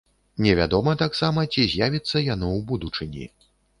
Невядома 0.45 0.95
таксама, 1.01 1.43
ці 1.55 1.65
з'явіцца 1.73 2.17
яно 2.33 2.47
ў 2.57 2.67
будучыні. 2.73 3.29